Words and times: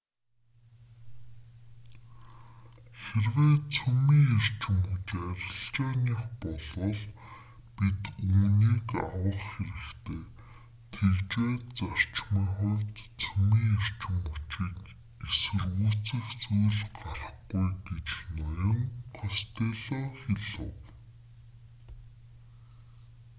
хэрвээ 3.03 3.53
цөмийн 3.73 4.25
эрчим 4.37 4.77
хүч 4.87 5.07
арилжааных 5.29 6.23
болвол 6.41 6.97
бид 7.75 8.01
үүнийг 8.35 8.89
авах 9.11 9.41
хэрэгтэй 9.53 10.23
тэгж 10.93 11.27
байж 11.41 11.65
зарчмын 11.79 12.47
хувьд 12.57 12.95
цөмийн 13.21 13.69
эрчим 13.79 14.15
хүчийг 14.27 14.77
эсэргүүцэх 15.27 16.25
зүйл 16.41 16.79
гарахгүй 16.99 17.69
гэж 17.87 18.07
ноён 18.35 18.79
костелло 19.17 19.99
хэлэв 20.21 20.77